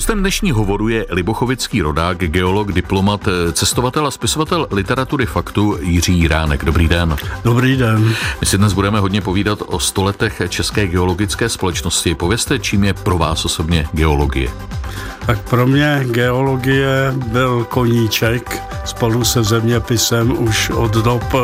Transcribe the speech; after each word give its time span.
Hostem 0.00 0.20
dnešní 0.20 0.50
hovoru 0.50 0.88
je 0.88 1.06
libochovický 1.10 1.82
rodák, 1.82 2.18
geolog, 2.18 2.72
diplomat, 2.72 3.28
cestovatel 3.52 4.06
a 4.06 4.10
spisovatel 4.10 4.66
literatury 4.70 5.26
faktu 5.26 5.78
Jiří 5.80 6.18
Jiránek. 6.18 6.64
Dobrý 6.64 6.88
den. 6.88 7.16
Dobrý 7.44 7.76
den. 7.76 8.14
My 8.40 8.46
si 8.46 8.58
dnes 8.58 8.72
budeme 8.72 9.00
hodně 9.00 9.20
povídat 9.20 9.58
o 9.66 9.80
stoletech 9.80 10.42
České 10.48 10.86
geologické 10.86 11.48
společnosti. 11.48 12.14
Povězte, 12.14 12.58
čím 12.58 12.84
je 12.84 12.94
pro 12.94 13.18
vás 13.18 13.44
osobně 13.44 13.88
geologie? 13.92 14.50
Tak 15.26 15.48
pro 15.50 15.66
mě 15.66 16.00
geologie 16.04 17.14
byl 17.26 17.64
koníček 17.64 18.62
spolu 18.84 19.24
se 19.24 19.44
zeměpisem 19.44 20.42
už 20.42 20.70
od 20.70 20.92
dob 20.92 21.34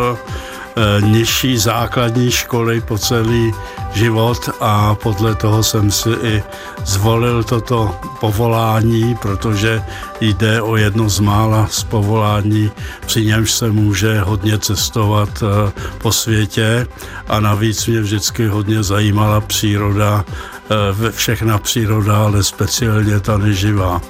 Eh, 0.79 1.01
nižší 1.01 1.59
základní 1.59 2.31
školy 2.31 2.81
po 2.81 2.99
celý 2.99 3.55
život 3.97 4.51
a 4.61 4.95
podle 4.95 5.35
toho 5.35 5.63
jsem 5.63 5.91
si 5.91 6.11
i 6.23 6.43
zvolil 6.85 7.45
toto 7.45 7.97
povolání, 8.21 9.15
protože 9.23 9.83
jde 10.21 10.63
o 10.63 10.77
jedno 10.77 11.09
z 11.09 11.21
mála 11.21 11.67
z 11.71 11.85
povolání, 11.85 12.71
při 13.07 13.25
němž 13.25 13.53
se 13.53 13.71
může 13.71 14.21
hodně 14.21 14.59
cestovat 14.59 15.43
eh, 15.43 15.73
po 15.99 16.13
světě 16.13 16.87
a 17.29 17.41
navíc 17.41 17.87
mě 17.87 18.01
vždycky 18.01 18.47
hodně 18.47 18.83
zajímala 18.83 19.41
příroda, 19.41 20.25
eh, 20.29 21.13
všechna 21.13 21.59
příroda, 21.59 22.25
ale 22.25 22.45
speciálně 22.45 23.21
ta 23.21 23.39
neživá. 23.39 24.01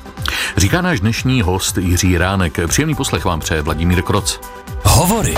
Říká 0.57 0.83
náš 0.83 1.01
dnešní 1.01 1.43
host 1.43 1.79
Jiří 1.79 2.19
Ránek. 2.19 2.59
Příjemný 2.67 2.95
poslech 2.95 3.25
vám 3.25 3.41
přeje 3.41 3.63
Vladimír 3.63 4.03
Kroc. 4.03 4.41
Hovory. 4.83 5.35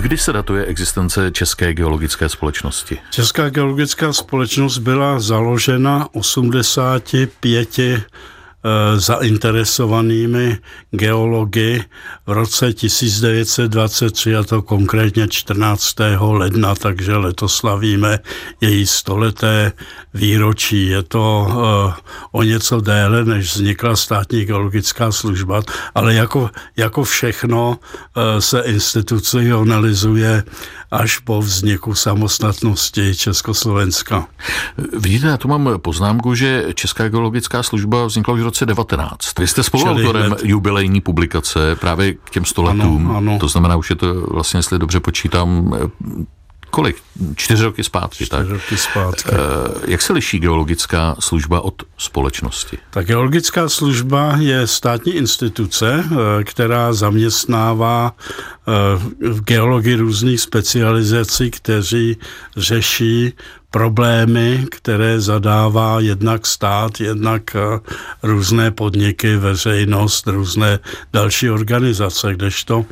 Kdy 0.00 0.18
se 0.18 0.32
datuje 0.32 0.64
existence 0.64 1.30
České 1.32 1.74
geologické 1.74 2.28
společnosti? 2.28 2.98
Česká 3.10 3.50
geologická 3.50 4.12
společnost 4.12 4.78
byla 4.78 5.20
založena 5.20 6.08
85 6.12 7.78
Eh, 7.78 8.02
zainteresovanými 8.96 10.58
geology 10.90 11.84
v 12.26 12.30
roce 12.32 12.72
1923, 12.72 14.36
a 14.36 14.42
to 14.42 14.62
konkrétně 14.62 15.28
14. 15.28 15.96
ledna, 16.20 16.74
takže 16.74 17.16
letos 17.16 17.54
slavíme 17.54 18.18
její 18.60 18.86
stoleté 18.86 19.72
výročí. 20.14 20.86
Je 20.86 21.02
to 21.02 21.46
uh, 21.48 21.92
o 22.32 22.42
něco 22.42 22.80
déle, 22.80 23.24
než 23.24 23.54
vznikla 23.54 23.96
státní 23.96 24.44
geologická 24.44 25.12
služba, 25.12 25.62
ale 25.94 26.14
jako, 26.14 26.50
jako 26.76 27.04
všechno 27.04 27.68
uh, 27.70 28.22
se 28.38 28.60
institucionalizuje 28.60 30.42
až 30.90 31.18
po 31.18 31.40
vzniku 31.40 31.94
samostatnosti 31.94 33.14
Československa. 33.14 34.26
Vidíte, 34.98 35.26
já 35.26 35.36
tu 35.36 35.48
mám 35.48 35.70
poznámku, 35.76 36.34
že 36.34 36.66
Česká 36.74 37.08
geologická 37.08 37.62
služba 37.62 38.06
vznikla 38.06 38.34
už 38.34 38.40
v 38.40 38.44
roce 38.44 38.66
19. 38.66 39.38
Vy 39.38 39.46
jste 39.46 39.62
spoluautorem 39.62 40.36
jubilejní 40.42 41.00
publikace 41.00 41.76
právě 41.76 42.14
k 42.14 42.30
těm 42.30 42.44
stoletům. 42.44 43.06
Ano, 43.10 43.16
ano. 43.16 43.38
To 43.38 43.48
znamená, 43.48 43.76
už 43.76 43.90
je 43.90 43.96
to 43.96 44.14
vlastně, 44.14 44.58
jestli 44.58 44.78
dobře 44.78 45.00
počítám, 45.00 45.74
kolik? 46.70 46.96
Čtyři 47.36 47.64
roky 47.64 47.84
zpátky, 47.84 48.24
Čtyři 48.24 48.30
tak? 48.30 48.48
roky 48.48 48.76
zpátky. 48.76 49.30
Jak 49.86 50.02
se 50.02 50.12
liší 50.12 50.38
geologická 50.38 51.16
služba 51.18 51.60
od 51.60 51.82
společnosti? 51.98 52.78
Tak 52.90 53.06
geologická 53.06 53.68
služba 53.68 54.36
je 54.38 54.66
státní 54.66 55.12
instituce, 55.12 56.04
eh, 56.04 56.44
která 56.44 56.92
zaměstnává 56.92 58.14
v 59.20 59.38
eh, 59.38 59.40
geologii 59.40 59.94
různých 59.94 60.40
specializací, 60.40 61.50
kteří 61.50 62.16
řeší 62.56 63.32
problémy, 63.70 64.66
které 64.70 65.20
zadává 65.20 66.00
jednak 66.00 66.46
stát, 66.46 67.00
jednak 67.00 67.56
eh, 67.56 67.80
různé 68.22 68.70
podniky, 68.70 69.36
veřejnost, 69.36 70.26
různé 70.26 70.78
další 71.12 71.50
organizace, 71.50 72.34
kdežto 72.34 72.84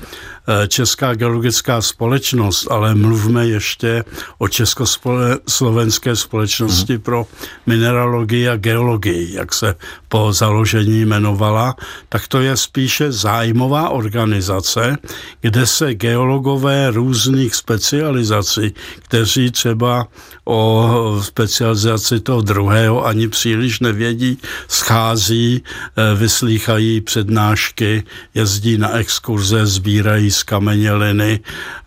eh, 0.49 0.69
Česká 0.69 1.15
geologická 1.15 1.83
společnost, 1.83 2.67
ale 2.71 2.95
mluvme 2.95 3.47
ještě 3.47 4.05
o 4.39 4.49
Československé 4.49 6.17
společnosti 6.17 6.93
hmm. 6.93 7.03
pro 7.03 7.27
mineralogii 7.67 8.49
a 8.49 8.57
geologii, 8.57 9.35
jak 9.35 9.55
se 9.55 9.75
po 10.09 10.33
založení 10.33 11.01
jmenovala, 11.01 11.75
tak 12.09 12.29
to 12.29 12.41
je 12.41 12.57
spíše 12.57 13.13
zájmová 13.13 13.89
organizace, 13.89 14.97
kde 15.41 15.67
se 15.67 15.95
geologové 15.95 16.91
různých 16.91 17.55
specializací, 17.55 18.75
kteří 18.99 19.51
třeba 19.51 20.07
o 20.45 21.21
specializaci 21.23 22.21
toho 22.21 22.41
druhého 22.41 23.07
ani 23.07 23.29
příliš 23.29 23.81
nevědí, 23.81 24.39
schází, 24.69 25.63
eh, 25.63 26.15
vyslýchají 26.15 27.01
přednášky, 27.01 28.05
jezdí 28.35 28.79
na 28.79 28.97
exkurze, 28.97 29.67
sbírají 29.67 30.31
z 30.31 30.43
kameněliny 30.43 31.41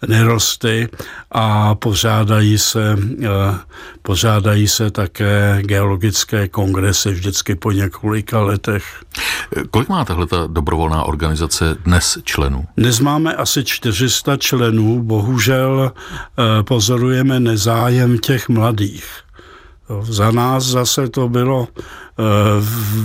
nerosty 0.07 0.89
a 1.31 1.75
pořádají 1.75 2.57
se, 2.57 2.97
eh, 3.23 3.27
pořádají 4.01 4.67
se 4.67 4.91
také 4.91 5.59
geologické 5.61 6.47
kongresy 6.47 7.11
vždycky 7.11 7.55
po 7.55 7.71
několika 8.13 8.41
letech. 8.41 8.83
Kolik 9.71 9.89
má 9.89 10.05
tahle 10.05 10.27
ta 10.27 10.47
dobrovolná 10.47 11.03
organizace 11.03 11.75
dnes 11.85 12.17
členů? 12.23 12.65
Dnes 12.77 12.99
máme 12.99 13.35
asi 13.35 13.63
400 13.63 14.37
členů, 14.37 15.03
bohužel 15.03 15.91
eh, 15.91 16.63
pozorujeme 16.63 17.39
nezájem 17.39 18.17
těch 18.17 18.49
mladých. 18.49 19.05
Za 20.01 20.31
nás 20.31 20.63
zase 20.63 21.09
to 21.09 21.29
bylo, 21.29 21.67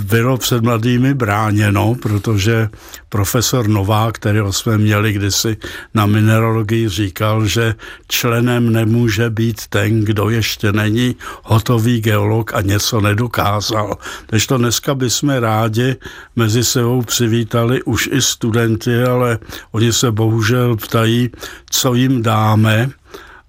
bylo 0.03 0.37
před 0.37 0.63
mladými 0.63 1.13
bráněno, 1.13 1.95
protože 2.01 2.69
profesor 3.09 3.67
Nová, 3.67 4.11
kterého 4.11 4.53
jsme 4.53 4.77
měli 4.77 5.13
kdysi 5.13 5.57
na 5.93 6.05
mineralogii, 6.05 6.89
říkal, 6.89 7.45
že 7.45 7.75
členem 8.07 8.71
nemůže 8.71 9.29
být 9.29 9.67
ten, 9.67 10.05
kdo 10.05 10.29
ještě 10.29 10.71
není 10.71 11.15
hotový 11.43 12.01
geolog 12.01 12.53
a 12.53 12.61
něco 12.61 13.01
nedokázal. 13.01 13.97
Takže 14.25 14.47
to 14.47 14.57
dneska 14.57 14.95
bychom 14.95 15.29
rádi 15.29 15.95
mezi 16.35 16.63
sebou 16.63 17.01
přivítali 17.01 17.83
už 17.83 18.09
i 18.11 18.21
studenty, 18.21 19.03
ale 19.03 19.39
oni 19.71 19.93
se 19.93 20.11
bohužel 20.11 20.75
ptají, 20.75 21.29
co 21.69 21.93
jim 21.93 22.21
dáme, 22.21 22.89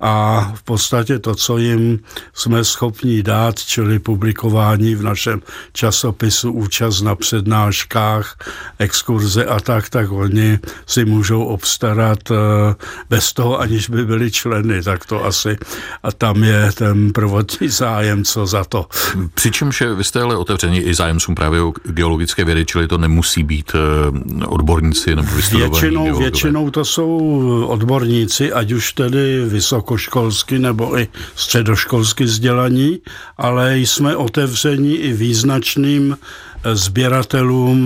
a 0.00 0.40
v 0.54 0.62
podstatě 0.62 1.18
to, 1.18 1.34
co 1.34 1.58
jim 1.58 1.98
jsme 2.34 2.64
schopni 2.64 3.22
dát, 3.22 3.58
čili 3.58 3.98
publikování 3.98 4.94
v 4.94 5.02
našem 5.02 5.42
časopisu, 5.72 6.52
účast 6.52 7.00
na 7.00 7.14
přednáškách, 7.14 8.36
exkurze 8.78 9.44
a 9.44 9.60
tak, 9.60 9.90
tak 9.90 10.12
oni 10.12 10.58
si 10.86 11.04
můžou 11.04 11.44
obstarat 11.44 12.18
eh, 12.30 12.34
bez 13.10 13.32
toho, 13.32 13.60
aniž 13.60 13.88
by 13.90 14.04
byli 14.04 14.30
členy, 14.30 14.82
tak 14.82 15.06
to 15.06 15.24
asi 15.24 15.56
a 16.02 16.12
tam 16.12 16.44
je 16.44 16.72
ten 16.74 17.12
prvotní 17.12 17.68
zájem, 17.68 18.24
co 18.24 18.46
za 18.46 18.64
to. 18.64 18.86
Přičemž 19.34 19.82
vy 19.96 20.04
jste 20.04 20.22
ale 20.22 20.36
otevření 20.36 20.80
i 20.80 20.94
zájemcům 20.94 21.34
právě 21.34 21.60
o 21.60 21.72
geologické 21.84 22.44
vědy, 22.44 22.64
čili 22.64 22.88
to 22.88 22.98
nemusí 22.98 23.42
být 23.42 23.72
eh, 23.74 24.46
odborníci 24.46 25.16
nebo 25.16 25.28
vystudovaní 25.36 25.80
většinou, 25.80 26.18
většinou 26.18 26.70
to 26.70 26.84
jsou 26.84 27.18
odborníci, 27.68 28.52
ať 28.52 28.72
už 28.72 28.92
tedy 28.92 29.44
vysoko 29.44 29.87
vysokoškolsky 29.88 30.58
nebo 30.58 30.98
i 30.98 31.08
středoškolsky 31.34 32.24
vzdělaní, 32.24 33.00
ale 33.36 33.78
jsme 33.78 34.16
otevřeni 34.16 34.94
i 34.94 35.12
význačným 35.12 36.16
eh, 36.16 36.76
sběratelům 36.76 37.78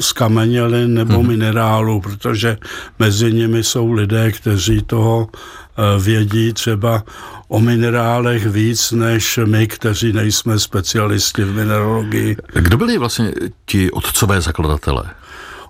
z 0.00 0.12
kamenělin 0.12 0.94
nebo 0.94 1.18
hmm. 1.18 1.28
minerálu, 1.28 2.00
protože 2.00 2.58
mezi 2.98 3.32
nimi 3.32 3.64
jsou 3.64 3.92
lidé, 3.92 4.32
kteří 4.32 4.82
toho 4.82 5.28
eh, 5.30 6.00
vědí 6.00 6.52
třeba 6.52 7.04
o 7.48 7.60
minerálech 7.60 8.46
víc 8.46 8.92
než 8.92 9.38
my, 9.44 9.66
kteří 9.66 10.12
nejsme 10.12 10.58
specialisti 10.58 11.44
v 11.44 11.54
mineralogii. 11.54 12.36
Kdo 12.54 12.76
byli 12.76 12.98
vlastně 12.98 13.32
ti 13.66 13.90
otcové 13.90 14.40
zakladatelé? 14.40 15.04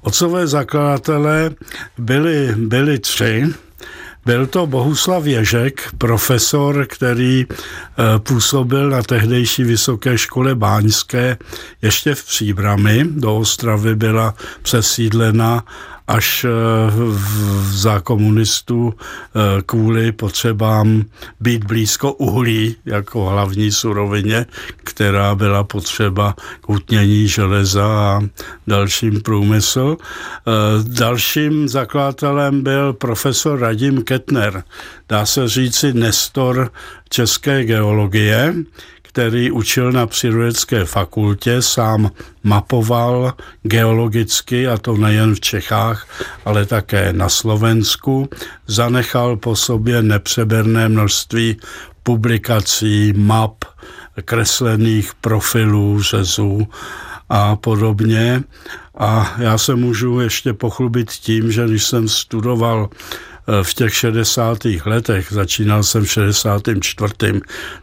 Otcové 0.03 0.47
zakladatelé 0.47 1.51
byli, 1.99 2.55
byli 2.57 2.99
tři. 2.99 3.64
Byl 4.27 4.47
to 4.47 4.67
Bohuslav 4.67 5.27
Ježek, 5.27 5.89
profesor, 5.99 6.87
který 6.87 7.47
eh, 7.49 8.19
působil 8.19 8.91
na 8.91 9.03
tehdejší 9.03 9.65
vysoké 9.65 10.19
škole 10.19 10.55
báňské 10.55 11.37
ještě 11.83 12.15
v 12.15 12.25
Příbrami. 12.25 13.05
Do 13.11 13.37
Ostravy 13.37 13.95
byla 13.95 14.35
přesídlena 14.63 15.65
až 16.07 16.47
za 17.63 18.01
komunistů 18.01 18.95
kvůli 19.67 20.13
potřebám 20.13 21.05
být 21.41 21.65
blízko 21.65 22.13
uhlí 22.13 22.77
jako 22.85 23.25
hlavní 23.25 23.73
surovině, 23.73 24.47
která 24.77 25.35
byla 25.35 25.65
potřeba 25.65 26.35
k 26.61 26.71
utnění 26.71 27.29
železa 27.29 27.87
a 27.87 28.21
dalším 28.67 29.21
průmysl. 29.21 29.97
Dalším 30.83 31.69
zakladatelem 31.69 32.63
byl 32.63 32.93
profesor 32.93 33.61
Radim 33.61 34.03
Ketner, 34.03 34.65
dá 35.09 35.27
se 35.27 35.49
říci 35.49 35.93
Nestor 35.93 36.73
české 37.09 37.65
geologie, 37.65 38.55
který 39.15 39.51
učil 39.51 39.93
na 39.93 40.07
přírodecké 40.07 40.85
fakultě, 40.85 41.63
sám 41.63 42.11
mapoval 42.43 43.33
geologicky, 43.63 44.69
a 44.69 44.79
to 44.79 44.97
nejen 44.97 45.35
v 45.35 45.41
Čechách, 45.41 46.07
ale 46.45 46.67
také 46.67 47.13
na 47.13 47.29
Slovensku. 47.29 48.29
Zanechal 48.67 49.37
po 49.37 49.57
sobě 49.57 50.03
nepřeberné 50.03 50.89
množství 50.89 51.57
publikací, 52.03 53.13
map, 53.17 53.65
kreslených 54.25 55.15
profilů 55.15 56.03
řezů 56.03 56.67
a 57.29 57.57
podobně. 57.57 58.43
A 58.99 59.35
já 59.39 59.59
se 59.59 59.75
můžu 59.75 60.21
ještě 60.21 60.53
pochlubit 60.53 61.11
tím, 61.11 61.53
že 61.53 61.67
když 61.67 61.85
jsem 61.85 62.09
studoval 62.09 62.91
v 63.63 63.75
těch 63.75 63.95
60. 63.95 64.59
letech, 64.85 65.27
začínal 65.31 65.83
jsem 65.83 66.05
v 66.05 66.13
64., 66.13 67.15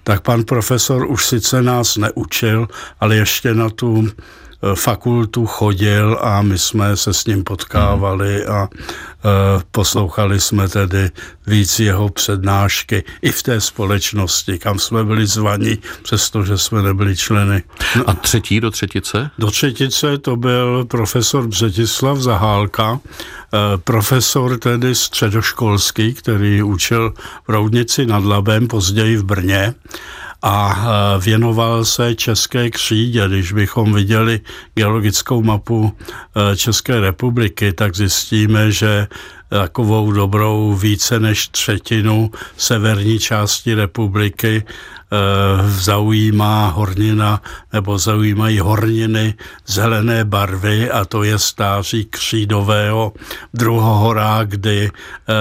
tak 0.04 0.22
pan 0.22 0.44
profesor 0.44 1.06
už 1.06 1.26
sice 1.26 1.62
nás 1.62 1.98
neučil, 1.98 2.68
ale 3.00 3.16
ještě 3.16 3.54
na 3.54 3.70
tu 3.70 4.08
Eh, 4.08 4.41
fakultu 4.76 5.46
chodil 5.46 6.18
a 6.22 6.42
my 6.42 6.58
jsme 6.58 6.98
se 6.98 7.14
s 7.14 7.26
ním 7.26 7.44
potkávali 7.44 8.46
a 8.46 8.70
eh, 8.72 9.64
poslouchali 9.72 10.40
jsme 10.40 10.70
tedy 10.70 11.10
víc 11.48 11.80
jeho 11.80 12.10
přednášky 12.10 13.04
i 13.22 13.32
v 13.32 13.44
té 13.44 13.62
společnosti, 13.62 14.60
kam 14.60 14.80
jsme 14.80 15.04
byli 15.04 15.28
zvaní, 15.28 15.78
přestože 16.04 16.58
jsme 16.58 16.82
nebyli 16.82 17.18
členy. 17.18 17.64
No, 17.96 18.10
a 18.10 18.14
třetí 18.14 18.60
do 18.60 18.72
třetice? 18.72 19.32
Do 19.40 19.52
třetice 19.52 20.18
to 20.18 20.36
byl 20.36 20.86
profesor 20.86 21.48
Břetislav 21.48 22.18
Zahálka, 22.18 23.00
eh, 23.54 23.58
profesor 23.78 24.58
tedy 24.58 24.96
středoškolský, 24.96 26.14
který 26.14 26.64
učil 26.64 27.14
v 27.48 27.50
Roudnici 27.50 28.06
nad 28.06 28.24
Labem, 28.24 28.68
později 28.68 29.18
v 29.18 29.24
Brně 29.24 29.74
a 30.42 30.76
e, 30.76 31.20
věnoval 31.20 31.86
se 31.86 32.16
České 32.16 32.70
křídě. 32.70 33.28
Když 33.28 33.52
bychom 33.52 33.94
viděli 33.94 34.40
geologickou 34.76 35.44
mapu 35.44 35.92
e, 35.92 36.56
České 36.56 37.00
republiky, 37.00 37.74
tak 37.74 37.96
zjistíme, 37.96 38.72
že 38.72 39.08
takovou 39.50 40.12
dobrou 40.12 40.74
více 40.74 41.20
než 41.20 41.48
třetinu 41.48 42.32
severní 42.58 43.20
části 43.20 43.74
republiky 43.74 44.64
Eh, 44.64 45.01
zaujímá 45.68 46.68
hornina 46.68 47.42
nebo 47.74 47.98
zaujímají 47.98 48.60
horniny 48.60 49.34
zelené 49.68 50.26
barvy 50.26 50.92
a 50.92 51.06
to 51.06 51.24
je 51.24 51.40
stáří 51.40 52.06
křídového 52.06 53.14
druhohora, 53.54 54.44
kdy 54.44 54.92
eh, 54.92 55.34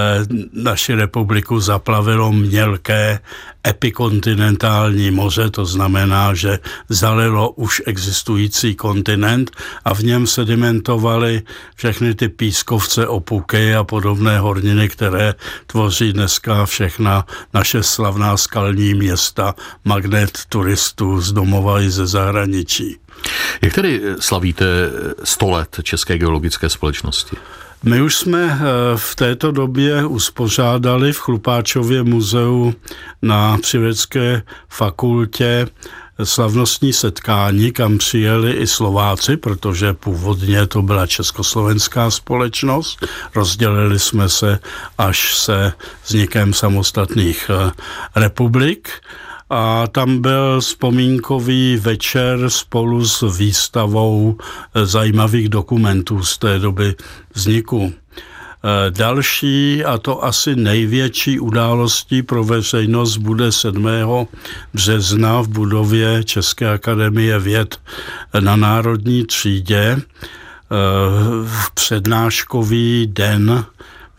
naši 0.52 0.94
republiku 0.94 1.60
zaplavilo 1.60 2.32
mělké 2.32 3.18
epikontinentální 3.66 5.10
moře, 5.10 5.50
to 5.50 5.64
znamená, 5.64 6.34
že 6.34 6.58
zalilo 6.88 7.50
už 7.50 7.82
existující 7.86 8.74
kontinent 8.74 9.50
a 9.84 9.94
v 9.94 10.00
něm 10.00 10.26
sedimentovaly 10.26 11.42
všechny 11.74 12.14
ty 12.14 12.28
pískovce, 12.28 13.06
opuky 13.06 13.74
a 13.74 13.84
podobné 13.84 14.38
horniny, 14.38 14.88
které 14.88 15.34
tvoří 15.66 16.12
dneska 16.12 16.66
všechna 16.66 17.26
naše 17.54 17.82
slavná 17.82 18.36
skalní 18.36 18.94
města 18.94 19.54
magnet 19.84 20.38
turistů 20.48 21.20
z 21.20 21.32
domova 21.32 21.80
i 21.80 21.90
ze 21.90 22.06
zahraničí. 22.06 22.96
Jak 23.62 23.72
tedy 23.72 24.02
slavíte 24.20 24.64
100 25.24 25.50
let 25.50 25.80
České 25.82 26.18
geologické 26.18 26.68
společnosti? 26.68 27.36
My 27.82 28.02
už 28.02 28.16
jsme 28.16 28.42
eh, 28.42 28.58
v 28.96 29.16
této 29.16 29.52
době 29.52 30.06
uspořádali 30.06 31.12
v 31.12 31.18
Chlupáčově 31.18 32.02
muzeu 32.02 32.74
na 33.22 33.58
Přivecké 33.62 34.42
fakultě 34.68 35.66
slavnostní 36.24 36.92
setkání, 36.92 37.72
kam 37.72 37.98
přijeli 37.98 38.52
i 38.52 38.66
Slováci, 38.66 39.36
protože 39.36 39.92
původně 39.92 40.66
to 40.66 40.82
byla 40.82 41.06
československá 41.06 42.10
společnost. 42.10 43.06
Rozdělili 43.34 43.98
jsme 43.98 44.28
se 44.28 44.58
až 44.98 45.34
se 45.34 45.72
vznikem 46.04 46.52
samostatných 46.52 47.50
eh, 47.50 47.70
republik 48.16 48.90
a 49.50 49.86
tam 49.86 50.20
byl 50.20 50.60
vzpomínkový 50.60 51.76
večer 51.76 52.50
spolu 52.50 53.06
s 53.06 53.38
výstavou 53.38 54.36
eh, 54.74 54.86
zajímavých 54.86 55.48
dokumentů 55.48 56.22
z 56.22 56.38
té 56.38 56.58
doby 56.58 56.94
vzniku. 57.34 57.92
Eh, 57.92 58.90
další 58.90 59.84
a 59.84 59.98
to 59.98 60.24
asi 60.24 60.56
největší 60.56 61.40
událostí 61.40 62.22
pro 62.22 62.44
veřejnost 62.44 63.16
bude 63.16 63.52
7. 63.52 63.88
března 64.74 65.40
v 65.40 65.48
budově 65.48 66.24
České 66.24 66.70
akademie 66.70 67.38
věd 67.38 67.80
na 68.40 68.56
Národní 68.56 69.26
třídě 69.26 69.96
eh, 69.96 70.00
v 71.44 71.70
přednáškový 71.74 73.06
den 73.06 73.64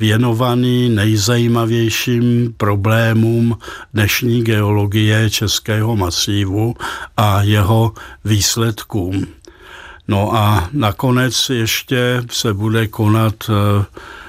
věnovaný 0.01 0.89
nejzajímavějším 0.89 2.53
problémům 2.57 3.57
dnešní 3.93 4.43
geologie 4.43 5.29
Českého 5.29 5.95
masívu 5.95 6.75
a 7.17 7.41
jeho 7.41 7.93
výsledkům. 8.25 9.27
No 10.07 10.35
a 10.35 10.69
nakonec 10.73 11.49
ještě 11.49 12.23
se 12.31 12.53
bude 12.53 12.87
konat 12.87 13.49
uh, 13.49 13.55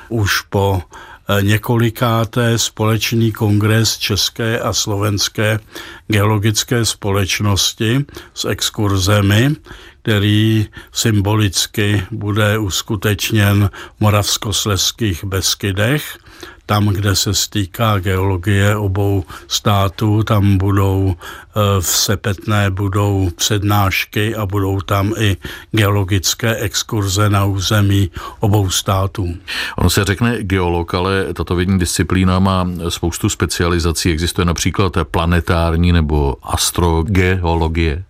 už 0.08 0.40
po 0.40 0.82
eh, 0.82 1.42
několikáté 1.42 2.58
společný 2.58 3.32
kongres 3.32 3.98
České 3.98 4.60
a 4.60 4.72
Slovenské 4.72 5.60
geologické 6.06 6.84
společnosti 6.84 8.04
s 8.34 8.44
exkurzemi, 8.44 9.56
který 10.02 10.66
symbolicky 10.93 12.02
bude 12.10 12.58
uskutečněn 12.58 13.70
v 13.96 14.00
Moravskosleských 14.00 15.25
Beskydech 15.25 16.19
tam, 16.66 16.88
kde 16.88 17.16
se 17.16 17.34
stýká 17.34 17.99
geologie 17.99 18.76
obou 18.76 19.25
států, 19.49 20.22
tam 20.22 20.58
budou 20.58 21.14
eh, 21.14 21.81
v 21.81 21.87
Sepetné 21.87 22.70
budou 22.70 23.31
přednášky 23.37 24.37
a 24.37 24.46
budou 24.46 24.81
tam 24.81 25.14
i 25.19 25.37
geologické 25.70 26.56
exkurze 26.56 27.31
na 27.31 27.44
území 27.44 28.10
obou 28.40 28.70
států. 28.70 29.34
Ono 29.76 29.90
se 29.90 30.04
řekne 30.04 30.38
geolog, 30.43 30.94
ale 30.94 31.34
tato 31.34 31.54
vědní 31.54 31.78
disciplína 31.78 32.38
má 32.38 32.69
spoustu 32.88 33.28
specializací. 33.28 34.10
Existuje 34.10 34.44
například 34.44 34.92
planetární 35.11 35.92
nebo 35.92 36.37
astrogeologie. 36.42 38.04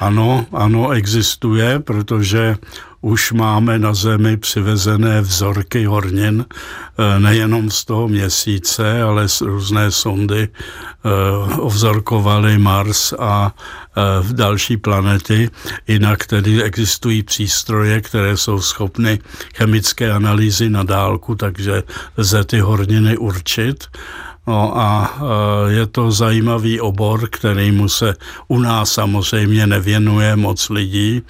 Ano, 0.00 0.46
ano, 0.52 0.90
existuje, 0.90 1.78
protože 1.78 2.56
už 3.00 3.32
máme 3.32 3.78
na 3.78 3.94
Zemi 3.94 4.36
přivezené 4.36 5.20
vzorky 5.20 5.84
hornin, 5.84 6.44
eh, 6.48 7.20
nejenom 7.20 7.70
z 7.70 7.84
toho 7.84 8.08
měsíce, 8.08 9.02
ale 9.02 9.28
z 9.28 9.40
různé 9.40 9.90
sondy 9.90 10.48
eh, 10.48 11.60
ovzorkovaly 11.60 12.58
Mars 12.58 13.12
a 13.18 13.52
eh, 13.52 14.32
další 14.32 14.76
planety. 14.76 15.50
Jinak 15.88 16.26
tedy 16.26 16.62
existují 16.62 17.22
přístroje, 17.22 18.00
které 18.00 18.36
jsou 18.36 18.60
schopny 18.60 19.18
chemické 19.54 20.12
analýzy 20.12 20.70
na 20.70 20.82
dálku, 20.82 21.34
takže 21.34 21.82
lze 22.16 22.44
ty 22.44 22.60
horniny 22.60 23.16
určit. 23.16 23.88
No 24.46 24.78
a 24.78 25.14
je 25.68 25.86
to 25.86 26.10
zajímavý 26.10 26.80
obor, 26.80 27.28
kterýmu 27.28 27.88
se 27.88 28.14
u 28.48 28.58
nás 28.58 28.92
samozřejmě 28.92 29.66
nevěnuje 29.66 30.36
moc 30.36 30.68
lidí, 30.68 31.22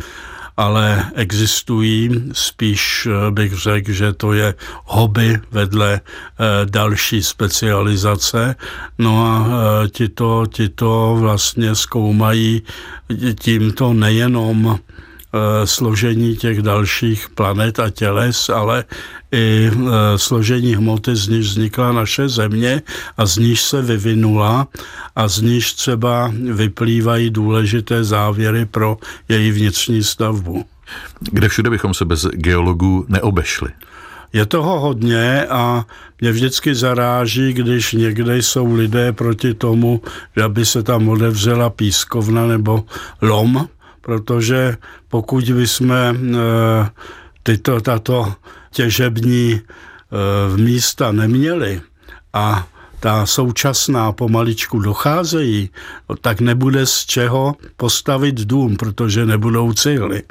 ale 0.60 1.04
existují, 1.14 2.10
spíš 2.32 3.08
eh, 3.10 3.30
bych 3.30 3.52
řekl, 3.52 3.92
že 3.92 4.12
to 4.12 4.32
je 4.32 4.54
hobby 4.84 5.40
vedle 5.50 6.00
eh, 6.00 6.66
další 6.70 7.22
specializace. 7.22 8.56
No 8.98 9.24
a 9.26 9.46
eh, 9.48 9.88
tito, 9.88 10.44
tito 10.52 11.16
vlastně 11.20 11.74
zkoumají 11.74 12.62
tímto 13.40 13.92
nejenom 13.92 14.78
Eh, 14.78 14.89
složení 15.64 16.36
těch 16.36 16.62
dalších 16.62 17.28
planet 17.34 17.80
a 17.80 17.90
těles, 17.90 18.48
ale 18.48 18.84
i 19.32 19.70
eh, 19.70 20.18
složení 20.18 20.74
hmoty, 20.74 21.16
z 21.16 21.28
níž 21.28 21.46
vznikla 21.46 21.92
naše 21.92 22.28
země 22.28 22.82
a 23.16 23.26
z 23.26 23.36
níž 23.38 23.62
se 23.62 23.82
vyvinula 23.82 24.68
a 25.16 25.28
z 25.28 25.40
níž 25.40 25.72
třeba 25.72 26.32
vyplývají 26.52 27.30
důležité 27.30 28.04
závěry 28.04 28.66
pro 28.66 28.98
její 29.28 29.50
vnitřní 29.50 30.02
stavbu. 30.02 30.64
Kde 31.20 31.48
všude 31.48 31.70
bychom 31.70 31.94
se 31.94 32.04
bez 32.04 32.24
geologů 32.24 33.04
neobešli? 33.08 33.70
Je 34.32 34.46
toho 34.46 34.80
hodně 34.80 35.46
a 35.46 35.86
mě 36.20 36.32
vždycky 36.32 36.74
zaráží, 36.74 37.52
když 37.52 37.92
někde 37.92 38.36
jsou 38.36 38.74
lidé 38.74 39.12
proti 39.12 39.54
tomu, 39.54 40.02
že 40.36 40.42
aby 40.42 40.66
se 40.66 40.82
tam 40.82 41.08
odevřela 41.08 41.70
pískovna 41.70 42.46
nebo 42.46 42.84
lom, 43.22 43.68
protože 44.10 44.76
pokud 45.08 45.44
bychom 45.44 45.92
e, 45.92 46.14
tyto, 47.42 47.80
tato 47.80 48.34
těžební 48.72 49.52
e, 49.52 49.60
místa 50.56 51.12
neměli 51.12 51.80
a 52.32 52.66
ta 53.00 53.26
současná 53.26 54.12
pomaličku 54.12 54.80
docházejí, 54.80 55.70
tak 56.20 56.40
nebude 56.40 56.86
z 56.86 57.06
čeho 57.06 57.54
postavit 57.76 58.34
dům, 58.34 58.76
protože 58.76 59.26
nebudou 59.26 59.72
cihly, 59.72 60.22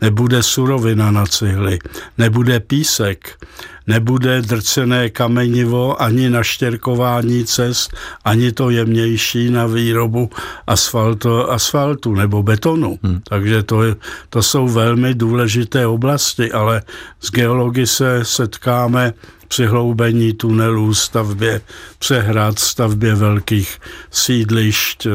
nebude 0.00 0.42
surovina 0.42 1.10
na 1.10 1.26
cihly, 1.26 1.78
nebude 2.18 2.60
písek, 2.60 3.46
nebude 3.88 4.42
drcené 4.42 5.10
kamenivo 5.10 6.02
ani 6.02 6.30
na 6.30 6.42
štěrkování 6.42 7.44
cest, 7.44 7.96
ani 8.24 8.52
to 8.52 8.70
jemnější 8.70 9.50
na 9.50 9.66
výrobu 9.66 10.30
asfaltu, 10.66 11.50
asfaltu 11.50 12.14
nebo 12.14 12.42
betonu. 12.42 12.98
Hmm. 13.02 13.20
Takže 13.28 13.62
to, 13.62 13.82
je, 13.82 13.96
to 14.30 14.42
jsou 14.42 14.68
velmi 14.68 15.14
důležité 15.14 15.86
oblasti, 15.86 16.52
ale 16.52 16.82
z 17.20 17.30
geology 17.30 17.86
se 17.86 18.20
setkáme 18.22 19.12
přihloubení 19.48 20.32
tunelů, 20.32 20.94
stavbě 20.94 21.60
přehrad, 21.98 22.58
stavbě 22.58 23.14
velkých 23.14 23.78
sídlišť, 24.10 25.06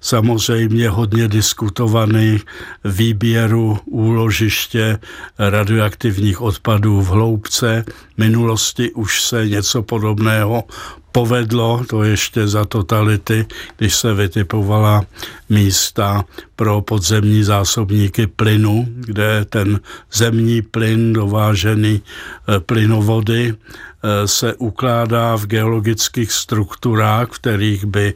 samozřejmě 0.00 0.88
hodně 0.88 1.28
diskutovaný 1.28 2.40
výběru 2.84 3.78
úložiště 3.84 4.98
radioaktivních 5.38 6.40
odpadů 6.40 7.00
v 7.00 7.08
hloubce. 7.08 7.84
Minulosti 8.16 8.92
už 8.92 9.22
se 9.22 9.48
něco 9.48 9.82
podobného 9.82 10.64
povedlo, 11.16 11.84
to 11.88 12.02
ještě 12.02 12.48
za 12.48 12.64
totality, 12.64 13.46
když 13.76 13.96
se 13.96 14.14
vytipovala 14.14 15.04
místa 15.48 16.24
pro 16.56 16.80
podzemní 16.80 17.44
zásobníky 17.44 18.26
plynu, 18.26 18.86
kde 18.88 19.44
ten 19.48 19.80
zemní 20.12 20.62
plyn 20.62 21.12
dovážený 21.12 22.02
eh, 22.04 22.60
plynovody 22.60 23.54
Eh, 24.06 24.28
se 24.28 24.54
ukládá 24.54 25.36
v 25.36 25.46
geologických 25.46 26.32
strukturách, 26.32 27.28
v 27.28 27.38
kterých 27.38 27.84
by 27.84 28.14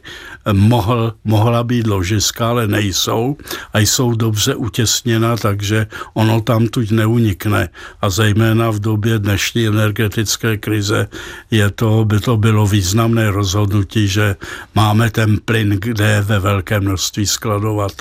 mohl, 0.53 1.13
mohla 1.23 1.63
být 1.63 1.87
ložiska, 1.87 2.49
ale 2.49 2.67
nejsou 2.67 3.37
a 3.73 3.79
jsou 3.79 4.15
dobře 4.15 4.55
utěsněna, 4.55 5.37
takže 5.37 5.87
ono 6.13 6.41
tam 6.41 6.67
tuď 6.67 6.91
neunikne. 6.91 7.69
A 8.01 8.09
zejména 8.09 8.69
v 8.69 8.79
době 8.79 9.19
dnešní 9.19 9.69
energetické 9.91 10.57
krize 10.57 11.07
je 11.51 11.71
to, 11.71 12.05
by 12.05 12.19
to 12.19 12.37
bylo 12.37 12.67
významné 12.67 13.31
rozhodnutí, 13.31 14.07
že 14.07 14.35
máme 14.75 15.11
ten 15.11 15.37
plyn, 15.45 15.69
kde 15.79 16.21
ve 16.21 16.39
velké 16.39 16.79
množství 16.79 17.27
skladovat. 17.27 17.91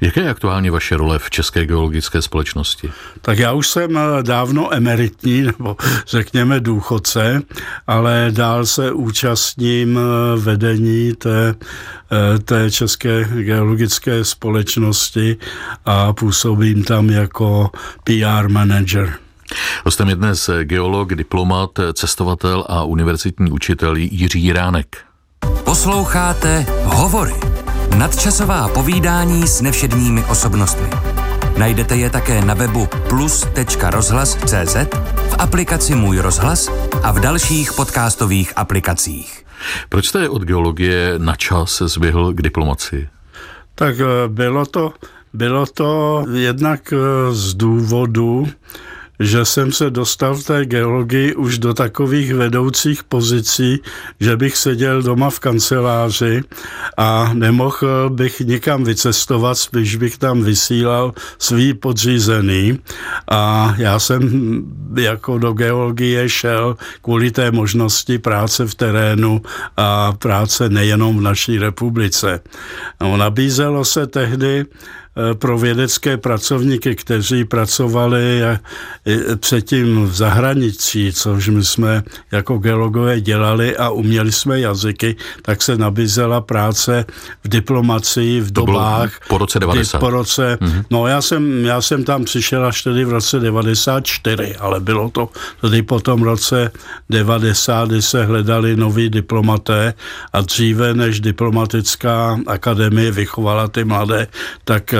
Jaké 0.00 0.20
je 0.20 0.30
aktuálně 0.30 0.70
vaše 0.70 0.96
role 0.96 1.18
v 1.18 1.30
České 1.30 1.66
geologické 1.66 2.22
společnosti? 2.22 2.90
Tak 3.22 3.38
já 3.38 3.52
už 3.52 3.68
jsem 3.68 3.96
eh, 3.96 4.22
dávno 4.22 4.74
emeritní, 4.74 5.42
nebo 5.48 5.76
řekněme 6.06 6.60
důchodce, 6.60 7.42
ale 7.86 8.28
dál 8.30 8.66
se 8.66 8.92
účastním 8.92 9.98
eh, 9.98 10.40
vedení 10.40 11.12
té, 11.12 11.54
eh, 11.54 12.38
té 12.38 12.70
České 12.70 13.24
geologické 13.24 14.24
společnosti 14.24 15.36
a 15.84 16.12
působím 16.12 16.84
tam 16.84 17.10
jako 17.10 17.70
PR 18.04 18.48
manager. 18.48 19.29
Hostem 19.84 20.08
je 20.08 20.16
dnes 20.16 20.50
geolog, 20.62 21.14
diplomat, 21.14 21.70
cestovatel 21.92 22.64
a 22.68 22.84
univerzitní 22.84 23.50
učitel 23.50 23.96
Jiří 23.96 24.42
Jiránek. 24.42 24.98
Posloucháte 25.64 26.66
Hovory 26.84 27.34
Nadčasová 27.98 28.68
povídání 28.68 29.48
s 29.48 29.60
nevšedními 29.60 30.24
osobnostmi. 30.24 30.88
Najdete 31.58 31.96
je 31.96 32.10
také 32.10 32.44
na 32.44 32.54
webu 32.54 32.88
plus.rozhlas.cz, 33.08 34.76
v 35.30 35.34
aplikaci 35.38 35.94
Můj 35.94 36.18
rozhlas 36.18 36.68
a 37.02 37.12
v 37.12 37.20
dalších 37.20 37.72
podcastových 37.72 38.52
aplikacích. 38.56 39.46
Proč 39.88 40.06
jste 40.06 40.28
od 40.28 40.42
geologie 40.42 41.14
na 41.18 41.36
čas 41.36 41.82
zběhl 41.86 42.32
k 42.32 42.42
diplomaci? 42.42 43.08
Tak 43.74 43.94
eh, 44.00 44.28
bylo 44.28 44.66
to, 44.66 44.92
bylo 45.32 45.66
to 45.66 46.24
jednak 46.32 46.92
eh, 46.92 46.96
z 47.34 47.54
důvodu, 47.54 48.46
že 49.20 49.44
jsem 49.44 49.72
se 49.72 49.90
dostal 49.90 50.34
v 50.34 50.44
té 50.44 50.66
geologii 50.66 51.34
už 51.34 51.58
do 51.58 51.74
takových 51.74 52.34
vedoucích 52.34 53.04
pozicí, 53.04 53.82
že 54.20 54.36
bych 54.36 54.56
seděl 54.56 55.02
doma 55.02 55.30
v 55.30 55.40
kanceláři 55.40 56.42
a 56.96 57.30
nemohl 57.34 58.10
bych 58.10 58.40
nikam 58.40 58.84
vycestovat, 58.84 59.58
spíš 59.58 59.96
bych 59.96 60.18
tam 60.18 60.42
vysílal 60.42 61.12
svý 61.38 61.74
podřízený 61.74 62.78
a 63.30 63.74
já 63.78 63.98
jsem 63.98 64.20
jako 64.96 65.38
do 65.38 65.52
geologie 65.52 66.28
šel 66.28 66.76
kvůli 67.02 67.30
té 67.30 67.50
možnosti 67.50 68.18
práce 68.18 68.66
v 68.66 68.74
terénu 68.74 69.42
a 69.76 70.12
práce 70.12 70.68
nejenom 70.68 71.18
v 71.18 71.20
naší 71.20 71.58
republice. 71.58 72.40
No, 73.00 73.16
nabízelo 73.16 73.84
se 73.84 74.06
tehdy 74.06 74.66
Eh, 75.09 75.09
pro 75.34 75.58
vědecké 75.58 76.16
pracovníky, 76.16 76.96
kteří 76.96 77.44
pracovali 77.44 78.42
eh, 78.42 78.58
předtím 79.36 80.06
v 80.06 80.14
zahraničí, 80.14 81.12
což 81.12 81.48
my 81.48 81.64
jsme 81.64 82.02
jako 82.32 82.58
geologové 82.58 83.20
dělali 83.20 83.76
a 83.76 83.90
uměli 83.90 84.32
jsme 84.32 84.60
jazyky, 84.60 85.16
tak 85.42 85.62
se 85.62 85.76
nabízela 85.76 86.40
práce 86.40 87.04
v 87.44 87.48
diplomacii 87.48 88.40
v 88.40 88.52
to 88.52 88.60
dobách. 88.60 89.20
po 89.28 89.38
roce 89.38 89.58
90. 89.58 89.98
Po 89.98 90.10
roce, 90.10 90.58
mm-hmm. 90.60 90.84
no 90.90 91.06
já 91.06 91.22
jsem, 91.22 91.64
já 91.64 91.80
jsem 91.80 92.04
tam 92.04 92.24
přišel 92.24 92.66
až 92.66 92.82
tedy 92.82 93.04
v 93.04 93.10
roce 93.10 93.40
94, 93.40 94.56
ale 94.56 94.80
bylo 94.80 95.10
to 95.10 95.28
tedy 95.60 95.82
po 95.82 96.00
tom 96.00 96.22
roce 96.22 96.70
90, 97.10 97.88
kdy 97.88 98.02
se 98.02 98.24
hledali 98.24 98.76
noví 98.76 99.10
diplomaté 99.10 99.94
a 100.32 100.40
dříve, 100.40 100.94
než 100.94 101.20
diplomatická 101.20 102.38
akademie 102.46 103.10
vychovala 103.10 103.68
ty 103.68 103.84
mladé, 103.84 104.26
tak 104.64 104.94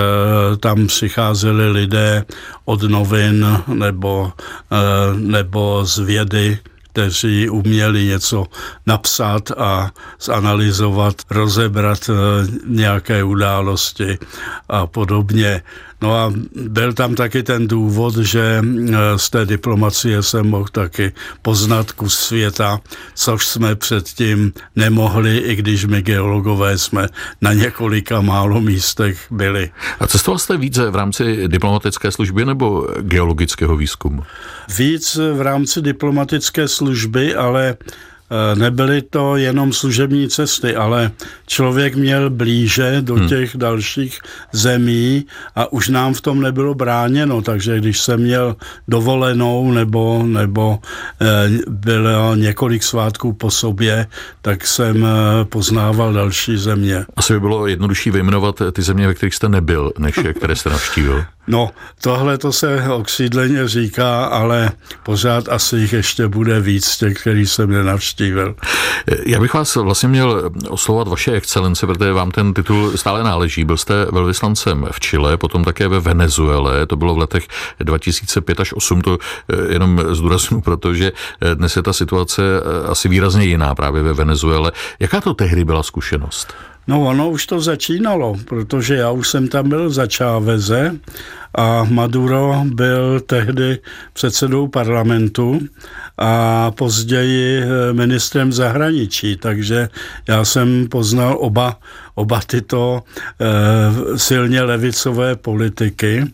tam 0.59 0.87
přicházeli 0.87 1.71
lidé 1.71 2.25
od 2.65 2.83
novin 2.83 3.63
nebo, 3.67 4.31
eh, 4.71 4.75
nebo 5.17 5.85
z 5.85 5.99
vědy, 5.99 6.57
kteří 6.91 7.49
uměli 7.49 8.05
něco 8.05 8.45
napsat 8.87 9.51
a 9.51 9.91
zanalizovat, 10.21 11.15
rozebrat 11.29 12.09
eh, 12.09 12.13
nějaké 12.67 13.23
události 13.23 14.17
a 14.69 14.87
podobně. 14.87 15.61
No 16.01 16.15
a 16.15 16.33
byl 16.55 16.93
tam 16.93 17.15
taky 17.15 17.43
ten 17.43 17.67
důvod, 17.67 18.17
že 18.17 18.61
eh, 18.61 18.93
z 19.17 19.29
té 19.29 19.45
diplomacie 19.45 20.23
jsem 20.23 20.49
mohl 20.49 20.67
taky 20.71 21.13
poznat 21.41 21.91
kus 21.91 22.19
světa, 22.19 22.79
což 23.15 23.47
jsme 23.47 23.75
předtím 23.75 24.53
nemohli, 24.75 25.37
i 25.37 25.55
když 25.55 25.85
my 25.85 26.01
geologové 26.01 26.77
jsme 26.77 27.07
na 27.41 27.53
několika 27.53 28.21
málo 28.21 28.61
místech 28.61 29.25
byli. 29.31 29.69
A 29.99 30.07
cestoval 30.07 30.39
jste 30.39 30.57
více 30.57 30.89
v 30.89 30.95
rámci 30.95 31.47
diplomatické 31.47 32.11
služby 32.11 32.45
nebo 32.45 32.87
geologického 33.01 33.77
výzkumu? 33.77 34.23
Víc 34.77 35.15
v 35.15 35.41
rámci 35.41 35.81
diplomatické 35.81 36.67
služby, 36.67 37.35
ale 37.35 37.77
Eh, 38.31 38.55
nebyly 38.55 39.01
to 39.01 39.35
jenom 39.35 39.73
služební 39.73 40.29
cesty, 40.29 40.75
ale 40.75 41.11
člověk 41.47 41.95
měl 41.95 42.29
blíže 42.29 42.97
do 43.01 43.15
hmm. 43.15 43.27
těch 43.27 43.57
dalších 43.57 44.19
zemí 44.51 45.25
a 45.55 45.73
už 45.73 45.87
nám 45.87 46.13
v 46.13 46.21
tom 46.21 46.41
nebylo 46.41 46.73
bráněno, 46.73 47.41
takže 47.41 47.77
když 47.77 47.99
jsem 47.99 48.19
měl 48.19 48.55
dovolenou 48.87 49.71
nebo, 49.71 50.23
nebo 50.23 50.79
eh, 51.21 51.49
bylo 51.67 52.35
několik 52.35 52.83
svátků 52.83 53.33
po 53.33 53.51
sobě, 53.51 54.07
tak 54.41 54.67
jsem 54.67 55.05
eh, 55.05 55.45
poznával 55.45 56.13
další 56.13 56.57
země. 56.57 57.05
Asi 57.15 57.33
by 57.33 57.39
bylo 57.39 57.67
jednodušší 57.67 58.11
vyjmenovat 58.11 58.61
ty 58.71 58.81
země, 58.81 59.07
ve 59.07 59.13
kterých 59.13 59.35
jste 59.35 59.49
nebyl, 59.49 59.91
než 59.99 60.19
které 60.37 60.55
jste 60.55 60.69
navštívil. 60.69 61.25
No, 61.47 61.69
tohle 62.01 62.37
to 62.37 62.51
se 62.51 62.89
okřídleně 62.89 63.67
říká, 63.67 64.25
ale 64.25 64.71
pořád 65.03 65.49
asi 65.49 65.77
jich 65.77 65.93
ještě 65.93 66.27
bude 66.27 66.59
víc 66.59 66.97
těch, 66.97 67.17
který 67.17 67.47
jsem 67.47 67.71
nenavštívil. 67.71 68.55
Já 69.25 69.39
bych 69.39 69.53
vás 69.53 69.75
vlastně 69.75 70.09
měl 70.09 70.51
oslovat 70.69 71.07
vaše 71.07 71.31
excelence, 71.31 71.87
protože 71.87 72.13
vám 72.13 72.31
ten 72.31 72.53
titul 72.53 72.91
stále 72.97 73.23
náleží. 73.23 73.63
Byl 73.63 73.77
jste 73.77 74.05
velvyslancem 74.11 74.87
v 74.91 74.99
Chile, 74.99 75.37
potom 75.37 75.63
také 75.63 75.87
ve 75.87 75.99
Venezuele, 75.99 76.85
to 76.85 76.95
bylo 76.95 77.15
v 77.15 77.17
letech 77.17 77.47
2005 77.79 78.59
až 78.59 78.73
8, 78.73 79.01
to 79.01 79.17
eh, 79.49 79.73
jenom 79.73 80.03
zdůraznu, 80.11 80.61
protože 80.71 81.11
eh, 81.41 81.55
dnes 81.55 81.75
je 81.75 81.81
ta 81.81 81.93
situace 81.93 82.41
eh, 82.43 82.87
asi 82.87 83.09
výrazně 83.09 83.45
jiná 83.45 83.75
právě 83.75 84.03
ve 84.03 84.13
Venezuele. 84.13 84.71
Jaká 84.99 85.21
to 85.21 85.33
tehdy 85.33 85.65
byla 85.65 85.83
zkušenost? 85.83 86.53
No 86.91 87.07
ono 87.07 87.29
už 87.29 87.45
to 87.45 87.61
začínalo, 87.61 88.35
protože 88.45 88.95
já 88.95 89.11
už 89.11 89.27
jsem 89.29 89.47
tam 89.47 89.69
byl 89.69 89.89
za 89.89 90.07
Čáveze 90.07 90.95
a 91.55 91.83
Maduro 91.83 92.63
byl 92.65 93.19
tehdy 93.19 93.79
předsedou 94.13 94.67
parlamentu 94.67 95.59
a 96.17 96.71
později 96.71 97.63
eh, 97.63 97.93
ministrem 97.93 98.53
zahraničí, 98.53 99.37
takže 99.37 99.89
já 100.27 100.45
jsem 100.45 100.87
poznal 100.87 101.37
oba, 101.39 101.79
oba 102.15 102.41
tyto 102.47 103.03
eh, 103.39 104.17
silně 104.17 104.61
levicové 104.61 105.35
politiky 105.35 106.27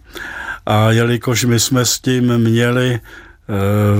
a 0.66 0.92
jelikož 0.92 1.46
my 1.46 1.60
jsme 1.60 1.86
s 1.86 2.00
tím 2.00 2.38
měli 2.38 3.00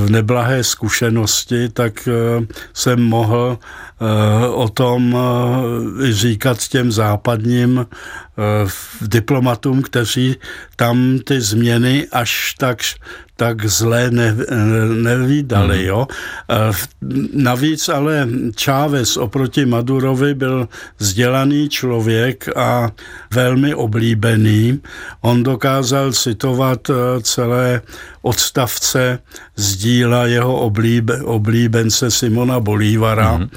neblahé 0.10 0.64
zkušenosti, 0.64 1.70
tak 1.70 2.10
jsem 2.74 3.02
mohl 3.04 3.60
o 4.54 4.70
tom 4.70 5.18
říkat 6.12 6.68
těm 6.68 6.92
západním 6.92 7.88
diplomatům, 9.02 9.82
kteří 9.82 10.36
tam 10.76 11.20
ty 11.26 11.42
změny 11.42 12.08
až 12.12 12.54
tak 12.58 12.80
tak 13.38 13.66
zlé 13.66 14.12
ne, 14.12 14.36
nevídali. 14.94 15.78
Mm. 15.80 15.86
Jo? 15.86 16.08
Navíc 17.34 17.90
ale 17.90 18.28
Chávez 18.64 19.18
oproti 19.18 19.66
Madurovi 19.66 20.34
byl 20.34 20.68
vzdělaný 20.98 21.70
člověk 21.70 22.50
a 22.58 22.92
velmi 23.34 23.76
oblíbený. 23.76 24.82
On 25.22 25.44
dokázal 25.44 26.12
citovat 26.14 26.90
e, 26.90 26.94
celé 27.22 27.82
odstavce 28.22 29.20
z 29.56 29.76
díla 29.76 30.26
jeho 30.26 30.56
oblíbe, 30.56 31.22
oblíbence 31.22 32.12
Simona 32.12 32.60
Bolívara. 32.60 33.38
Mm 33.38 33.50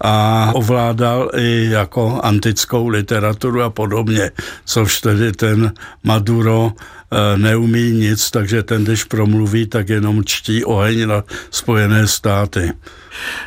a 0.00 0.50
ovládal 0.54 1.30
i 1.36 1.68
jako 1.70 2.20
antickou 2.22 2.88
literaturu 2.88 3.62
a 3.62 3.70
podobně, 3.70 4.30
což 4.64 5.00
tedy 5.00 5.32
ten 5.32 5.72
Maduro 6.04 6.72
Eh, 7.14 7.38
neumí 7.38 7.90
nic, 7.90 8.30
takže 8.30 8.62
ten, 8.62 8.84
když 8.84 9.04
promluví, 9.04 9.66
tak 9.66 9.88
jenom 9.88 10.24
čtí 10.24 10.64
oheň 10.64 11.08
na 11.08 11.24
Spojené 11.50 12.06
státy. 12.06 12.72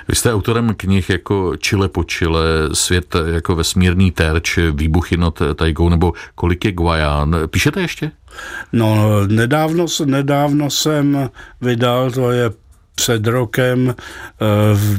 Vy 0.08 0.16
jste 0.16 0.34
autorem 0.34 0.74
knih 0.78 1.10
jako 1.10 1.58
Chile 1.58 1.90
po 1.90 2.04
Chile, 2.04 2.44
Svět 2.74 3.16
jako 3.34 3.56
vesmírný 3.56 4.12
terč, 4.12 4.60
Výbuchy 4.72 5.18
nad 5.18 5.42
tajgou 5.56 5.90
nebo 5.90 6.14
Kolik 6.36 6.66
je 6.66 6.72
Guaján. 6.72 7.36
Píšete 7.48 7.82
ještě? 7.82 8.12
No, 8.74 8.98
nedávno, 9.28 9.86
nedávno 10.06 10.70
jsem 10.70 11.30
vydal, 11.62 12.12
to 12.12 12.32
je 12.32 12.52
před 12.98 13.28
rokem 13.28 13.94
eh, 13.94 13.96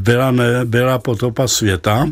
byla, 0.00 0.30
ne, 0.30 0.64
byla 0.64 0.98
potopa 0.98 1.48
světa, 1.48 2.06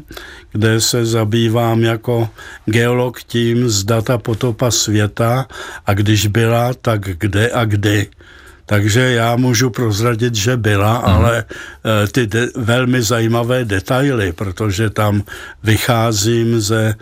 kde 0.52 0.81
se 0.81 1.07
zabývám 1.07 1.83
jako 1.83 2.28
geolog 2.66 3.23
tím, 3.23 3.69
zda 3.69 4.02
ta 4.02 4.19
potopa 4.19 4.71
světa 4.71 5.47
a 5.87 5.95
když 5.95 6.26
byla, 6.26 6.75
tak 6.75 7.00
kde 7.00 7.50
a 7.50 7.64
kdy. 7.64 8.11
Takže 8.66 9.00
já 9.00 9.37
můžu 9.37 9.70
prozradit, 9.70 10.35
že 10.35 10.56
byla, 10.56 10.99
mm. 10.99 11.04
ale 11.04 11.44
e, 11.44 12.06
ty 12.06 12.26
de- 12.26 12.49
velmi 12.56 13.02
zajímavé 13.02 13.64
detaily, 13.64 14.32
protože 14.32 14.90
tam 14.90 15.23
vycházím 15.62 16.61
ze 16.61 16.85
e, 16.85 16.94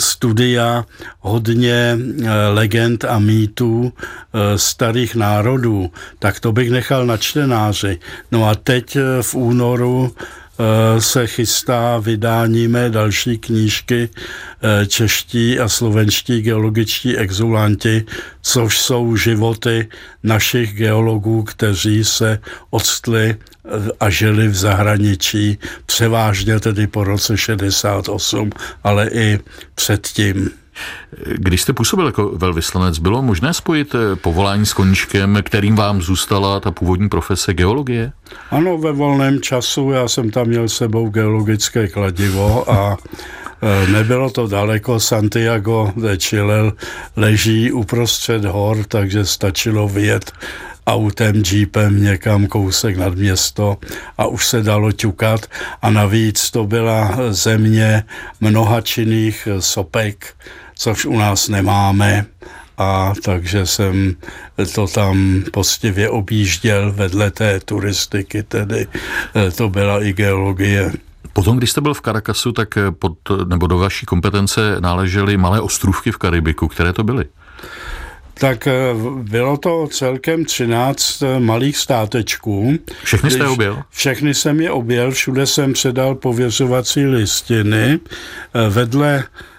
studia 0.00 0.84
hodně 1.20 1.98
e, 1.98 2.48
legend 2.48 3.04
a 3.04 3.18
mýtů 3.18 3.92
e, 3.92 4.58
starých 4.58 5.14
národů, 5.14 5.90
tak 6.18 6.40
to 6.40 6.52
bych 6.52 6.70
nechal 6.70 7.06
na 7.06 7.16
čtenáři. 7.16 7.98
No 8.32 8.48
a 8.48 8.54
teď 8.54 8.96
v 9.22 9.34
únoru 9.34 10.12
Eh, 10.12 10.47
se 10.98 11.26
chystá 11.26 11.98
vydání 11.98 12.68
mé 12.68 12.90
další 12.90 13.38
knížky 13.38 14.08
eh, 14.62 14.86
Čeští 14.86 15.60
a 15.60 15.68
slovenští 15.68 16.42
geologičtí 16.42 17.16
exulanti, 17.16 18.04
což 18.42 18.78
jsou 18.78 19.16
životy 19.16 19.88
našich 20.22 20.72
geologů, 20.74 21.42
kteří 21.42 22.04
se 22.04 22.38
odstli 22.70 23.36
eh, 23.36 23.68
a 24.00 24.10
žili 24.10 24.48
v 24.48 24.54
zahraničí, 24.54 25.58
převážně 25.86 26.60
tedy 26.60 26.86
po 26.86 27.04
roce 27.04 27.36
68, 27.36 28.50
ale 28.84 29.08
i 29.12 29.40
předtím. 29.74 30.50
Když 31.34 31.62
jste 31.62 31.72
působil 31.72 32.06
jako 32.06 32.30
velvyslanec, 32.34 32.98
bylo 32.98 33.22
možné 33.22 33.54
spojit 33.54 33.94
eh, 33.94 34.16
povolání 34.16 34.66
s 34.66 34.72
koníčkem, 34.72 35.38
kterým 35.42 35.76
vám 35.76 36.02
zůstala 36.02 36.60
ta 36.60 36.70
původní 36.70 37.08
profese 37.08 37.54
geologie? 37.54 38.12
Ano, 38.50 38.78
ve 38.78 38.92
volném 38.92 39.40
času 39.40 39.90
já 39.90 40.08
jsem 40.08 40.30
tam 40.30 40.46
měl 40.46 40.68
sebou 40.68 41.08
geologické 41.08 41.88
kladivo 41.88 42.72
a 42.72 42.96
eh, 43.62 43.92
Nebylo 43.92 44.30
to 44.30 44.46
daleko, 44.46 45.00
Santiago 45.00 45.92
de 45.96 46.18
Chile 46.18 46.72
leží 47.16 47.72
uprostřed 47.72 48.44
hor, 48.44 48.84
takže 48.88 49.24
stačilo 49.24 49.88
vyjet 49.88 50.32
autem, 50.88 51.42
jeepem 51.52 52.02
někam 52.02 52.46
kousek 52.46 52.96
nad 52.96 53.14
město 53.14 53.76
a 54.18 54.26
už 54.26 54.46
se 54.46 54.62
dalo 54.62 54.92
ťukat 54.92 55.46
a 55.82 55.90
navíc 55.90 56.50
to 56.50 56.66
byla 56.66 57.16
země 57.30 58.04
mnoha 58.40 58.80
činných 58.80 59.48
sopek, 59.60 60.34
což 60.78 61.04
u 61.04 61.18
nás 61.18 61.48
nemáme 61.48 62.26
a 62.78 63.12
takže 63.24 63.66
jsem 63.66 64.16
to 64.74 64.86
tam 64.86 65.44
postivě 65.52 66.10
objížděl 66.10 66.92
vedle 66.92 67.30
té 67.30 67.60
turistiky, 67.60 68.42
tedy 68.42 68.86
eh, 69.36 69.50
to 69.50 69.68
byla 69.68 70.02
i 70.02 70.12
geologie. 70.12 70.92
Potom, 71.32 71.56
když 71.56 71.70
jste 71.70 71.80
byl 71.80 71.94
v 71.94 72.00
Caracasu, 72.00 72.52
tak 72.52 72.68
pod, 72.98 73.18
nebo 73.48 73.66
do 73.66 73.78
vaší 73.78 74.06
kompetence 74.06 74.76
náležely 74.80 75.36
malé 75.36 75.60
ostrůvky 75.60 76.12
v 76.12 76.16
Karibiku. 76.16 76.68
Které 76.68 76.92
to 76.92 77.04
byly? 77.04 77.24
tak 78.40 78.66
eh, 78.66 78.72
bylo 79.22 79.56
to 79.56 79.88
celkem 79.90 80.44
13 80.44 81.22
eh, 81.22 81.40
malých 81.40 81.76
státečků. 81.76 82.78
Všechny 83.04 83.30
jste 83.30 83.48
objel? 83.48 83.82
Všechny 83.90 84.34
jsem 84.34 84.60
je 84.60 84.70
objel, 84.70 85.10
všude 85.10 85.46
jsem 85.46 85.72
předal 85.72 86.14
pověřovací 86.14 87.06
listiny. 87.06 87.98
Vedle 88.68 89.24
Eh, 89.24 89.57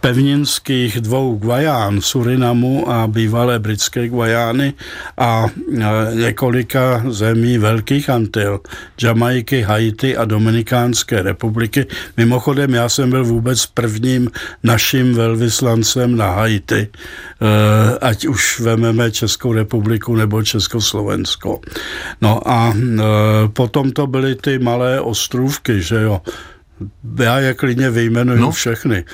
pevninských 0.00 1.00
dvou 1.00 1.36
Guaján, 1.36 2.00
Surinamu 2.00 2.90
a 2.90 3.06
bývalé 3.06 3.58
britské 3.58 4.08
Guajány 4.08 4.74
a 5.18 5.46
eh, 5.46 5.84
několika 6.14 7.02
zemí 7.08 7.58
Velkých 7.58 8.10
Antil, 8.10 8.60
Jamajky, 9.02 9.62
Haiti 9.62 10.16
a 10.16 10.24
Dominikánské 10.24 11.22
republiky. 11.22 11.86
Mimochodem, 12.16 12.74
já 12.74 12.88
jsem 12.88 13.10
byl 13.10 13.24
vůbec 13.24 13.66
prvním 13.66 14.30
naším 14.62 15.14
velvyslancem 15.14 16.16
na 16.16 16.30
Haiti, 16.30 16.88
eh, 16.88 17.98
ať 18.00 18.26
už 18.26 18.60
vememe 18.60 19.10
Českou 19.10 19.52
republiku 19.52 20.16
nebo 20.16 20.42
Československo. 20.42 21.60
No 22.20 22.40
a 22.48 22.74
potom 23.52 23.92
to 23.92 24.06
byly 24.06 24.34
ty 24.34 24.58
malé 24.58 25.00
ostrůvky, 25.00 25.82
že 25.82 26.02
jo, 26.02 26.20
já 27.22 27.38
je 27.38 27.54
klidně 27.54 27.90
vyjmenuju 27.90 28.40
no. 28.40 28.50
všechny. 28.50 29.04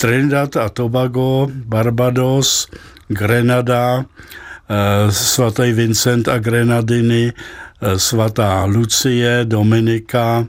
Trinidad 0.00 0.56
a 0.56 0.68
Tobago, 0.68 1.48
Barbados, 1.52 2.68
Grenada, 3.08 4.04
eh, 4.04 5.12
svatý 5.12 5.72
Vincent 5.72 6.28
a 6.28 6.38
Grenadiny, 6.38 7.32
eh, 7.32 7.98
svatá 7.98 8.64
Lucie, 8.64 9.44
Dominika, 9.44 10.46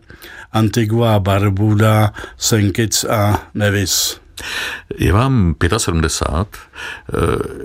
Antigua, 0.51 1.19
Barbuda, 1.19 2.13
Senkic 2.37 3.03
a 3.03 3.47
Nevis. 3.53 4.19
Je 4.97 5.13
vám 5.13 5.55
75. 5.77 6.47
Eh, 6.57 7.17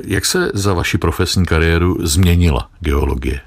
jak 0.04 0.26
se 0.26 0.50
za 0.54 0.74
vaši 0.74 0.98
profesní 0.98 1.46
kariéru 1.46 2.06
změnila 2.06 2.68
geologie? 2.80 3.40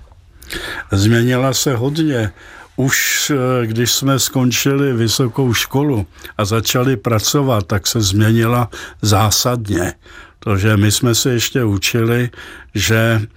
Změnila 0.91 1.53
se 1.53 1.75
hodně. 1.75 2.31
Už 2.75 3.31
eh, 3.35 3.67
když 3.67 3.91
jsme 3.91 4.19
skončili 4.19 4.93
vysokou 4.93 5.53
školu 5.53 6.07
a 6.37 6.45
začali 6.45 6.97
pracovat, 6.97 7.67
tak 7.67 7.87
se 7.87 8.01
změnila 8.01 8.69
zásadně. 9.01 9.93
Protože 10.39 10.77
my 10.77 10.91
jsme 10.91 11.15
se 11.15 11.29
ještě 11.29 11.63
učili, 11.63 12.29
že 12.75 13.21
eh, 13.21 13.27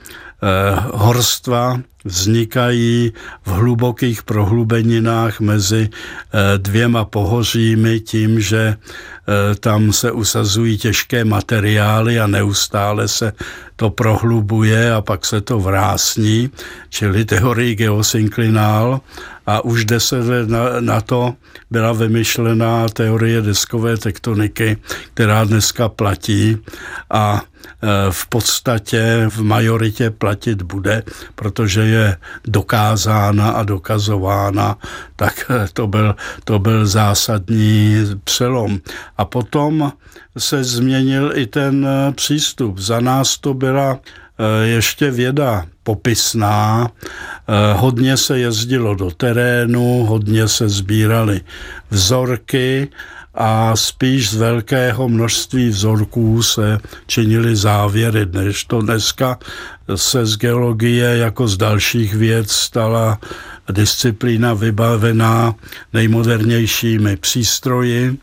horstva 0.92 1.81
vznikají 2.09 3.12
v 3.47 3.51
hlubokých 3.51 4.23
prohlubeninách 4.23 5.40
mezi 5.40 5.88
eh, 5.88 6.59
dvěma 6.59 7.05
pohořími 7.05 8.01
tím, 8.01 8.40
že 8.40 8.77
tam 9.61 9.92
se 9.92 10.12
usazují 10.12 10.79
těžké 10.79 11.25
materiály 11.25 12.21
a 12.21 12.27
neustále 12.27 13.09
se 13.09 13.33
to 13.77 13.90
prohlubuje 13.90 14.92
a 14.92 15.01
pak 15.01 15.27
se 15.27 15.40
to 15.40 15.61
vrásní, 15.61 16.51
čili 16.88 17.25
teorii 17.25 17.75
geosynklinál 17.75 19.01
a 19.47 19.64
už 19.64 19.85
deset 19.85 20.25
let 20.25 20.49
na, 20.49 20.81
na 20.81 21.01
to 21.01 21.35
byla 21.71 21.92
vymyšlená 21.92 22.88
teorie 22.88 23.42
deskové 23.42 23.97
tektoniky, 23.97 24.77
která 25.14 25.44
dneska 25.44 25.88
platí 25.88 26.59
a 27.11 27.42
e, 27.42 28.12
v 28.12 28.27
podstatě 28.27 29.25
v 29.29 29.42
majoritě 29.42 30.11
platit 30.11 30.62
bude, 30.62 31.03
protože 31.35 31.81
je 31.81 31.97
je 31.98 32.16
dokázána 32.44 33.50
a 33.50 33.62
dokazována, 33.62 34.76
tak 35.16 35.50
to 35.72 35.87
byl, 35.87 36.16
to 36.44 36.58
byl 36.58 36.87
zásadní 36.87 37.96
přelom. 38.24 38.78
A 39.18 39.24
potom 39.24 39.92
se 40.38 40.64
změnil 40.64 41.32
i 41.34 41.46
ten 41.46 41.87
přístup. 42.14 42.78
Za 42.78 43.00
nás 43.00 43.38
to 43.38 43.54
byla 43.54 43.98
Eh, 44.40 44.66
ještě 44.66 45.11
věda 45.11 45.66
popisná. 45.82 46.90
Eh, 46.90 47.74
hodně 47.74 48.16
se 48.16 48.38
jezdilo 48.38 48.94
do 48.94 49.11
terénu, 49.11 50.04
hodně 50.04 50.48
se 50.48 50.68
sbíraly 50.68 51.40
vzorky 51.90 52.88
a 53.35 53.77
spíš 53.77 54.31
z 54.31 54.35
velkého 54.35 55.09
množství 55.09 55.69
vzorků 55.69 56.43
se 56.43 56.79
činily 57.07 57.57
závěry, 57.57 58.27
než 58.33 58.64
to 58.64 58.81
dneska 58.81 59.38
se 59.95 60.27
z 60.27 60.37
geologie 60.37 61.17
jako 61.17 61.49
z 61.49 61.57
dalších 61.57 62.14
věd 62.14 62.51
stala 62.51 63.19
disciplína 63.73 64.55
vybavená 64.55 65.55
nejmodernějšími 65.93 67.17
přístroji 67.17 68.19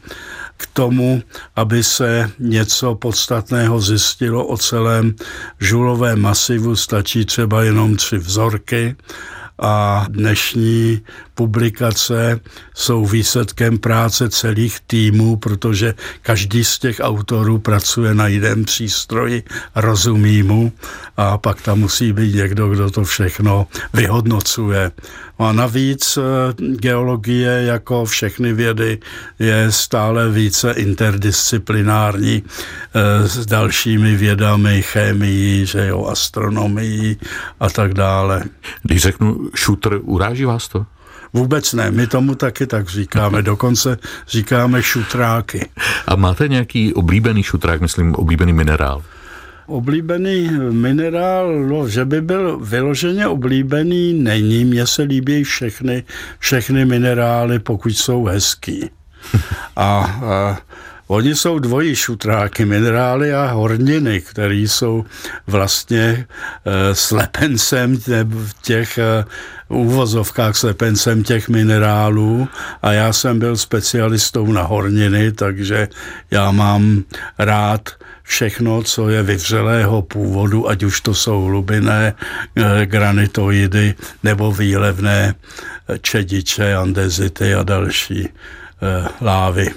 k 0.58 0.68
tomu, 0.74 1.24
aby 1.56 1.84
se 1.84 2.32
něco 2.40 2.96
podstatného 2.96 3.82
zjistilo 3.82 4.48
o 4.48 4.58
celém 4.58 5.16
žulovém 5.60 6.22
masivu, 6.22 6.76
stačí 6.76 7.26
třeba 7.26 7.64
jenom 7.64 7.96
tři 7.96 8.18
vzorky 8.18 8.96
a 9.60 10.06
dnešní 10.10 11.02
publikace 11.36 12.40
jsou 12.74 13.06
výsledkem 13.06 13.78
práce 13.78 14.30
celých 14.30 14.80
týmů, 14.88 15.36
protože 15.36 15.94
každý 16.22 16.64
z 16.64 16.80
těch 16.80 16.98
autorů 17.04 17.60
pracuje 17.60 18.16
na 18.16 18.28
jiném 18.28 18.66
přístroji, 18.66 19.44
rozumí 19.76 20.44
mu 20.44 20.72
a 21.18 21.38
pak 21.38 21.62
tam 21.62 21.80
musí 21.80 22.14
být 22.14 22.36
někdo, 22.36 22.70
kdo 22.70 22.92
to 22.92 23.04
všechno 23.04 23.68
vyhodnocuje. 23.94 24.92
A 25.40 25.52
navíc 25.52 26.18
eh, 26.18 26.22
geologie, 26.60 27.52
jako 27.64 28.06
všechny 28.06 28.54
vědy, 28.54 29.00
je 29.40 29.72
stále 29.72 30.30
více 30.30 30.72
interdisciplinární 30.72 32.44
eh, 32.44 33.28
s 33.28 33.46
dalšími 33.46 34.16
vědami, 34.16 34.82
chemií, 34.82 35.66
že 35.66 35.88
jo, 35.88 36.06
astronomií 36.06 37.18
a 37.60 37.70
tak 37.70 37.94
dále. 37.94 38.44
Když 38.84 39.02
řeknu 39.02 39.50
šutr, 39.56 40.00
uráží 40.04 40.46
vás 40.46 40.68
to? 40.68 40.86
Vůbec 41.36 41.74
ne, 41.74 41.92
my 41.92 42.08
tomu 42.08 42.36
taky 42.36 42.68
tak 42.68 42.90
říkáme, 42.90 43.42
dokonce 43.42 43.98
říkáme 44.28 44.84
šutráky. 44.84 45.70
A 46.08 46.16
máte 46.16 46.48
nějaký 46.48 46.94
oblíbený 46.94 47.44
šutrák, 47.44 47.82
myslím 47.82 48.16
oblíbený 48.16 48.54
minerál? 48.54 49.04
Oblíbený 49.68 50.50
minerál, 50.72 51.60
no, 51.60 51.88
že 51.88 52.06
by 52.06 52.22
byl 52.22 52.60
vyloženě 52.60 53.28
oblíbený, 53.28 54.14
není. 54.14 54.66
Mně 54.66 54.88
se 54.88 55.02
líbí 55.02 55.44
všechny, 55.44 56.04
všechny 56.40 56.86
minerály, 56.86 57.60
pokud 57.60 57.90
jsou 57.90 58.26
hezký. 58.26 58.90
A, 59.76 59.88
a 60.24 60.58
Oni 61.08 61.36
jsou 61.36 61.60
dvojí 61.60 61.96
šutráky, 61.96 62.66
minerály 62.66 63.34
a 63.34 63.46
horniny, 63.46 64.22
které 64.22 64.56
jsou 64.56 65.06
vlastně 65.48 66.26
e, 66.66 66.96
slepencem 66.96 67.98
těch 68.62 68.98
e, 68.98 69.26
úvozovkách 69.68 70.56
slepencem 70.56 71.24
těch 71.24 71.50
minerálů. 71.50 72.48
A 72.82 72.92
já 72.92 73.14
jsem 73.14 73.40
byl 73.40 73.58
specialistou 73.58 74.52
na 74.52 74.64
horniny, 74.64 75.32
takže 75.32 75.88
já 76.32 76.52
mám 76.52 77.04
rád 77.40 77.90
všechno, 78.24 78.84
co 78.84 79.10
je 79.10 79.24
vyvřelého 79.24 80.02
původu, 80.02 80.70
ať 80.70 80.84
už 80.84 81.02
to 81.02 81.14
jsou 81.14 81.44
hlubinné 81.44 82.14
e, 82.56 82.86
granitoidy 82.86 83.94
nebo 84.24 84.52
výlevné 84.52 85.36
čediče, 86.02 86.76
andezity 86.76 87.56
a 87.56 87.64
další. 87.64 88.30
Eh, 88.30 88.65
lávy. 89.22 89.70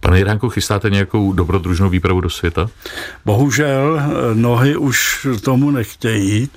Pane 0.00 0.18
Jiránku, 0.18 0.48
chystáte 0.48 0.90
nějakou 0.90 1.32
dobrodružnou 1.32 1.88
výpravu 1.88 2.20
do 2.20 2.30
světa? 2.30 2.70
Bohužel 3.24 4.00
eh, 4.00 4.34
nohy 4.34 4.76
už 4.76 5.26
tomu 5.44 5.70
nechtějí. 5.70 6.48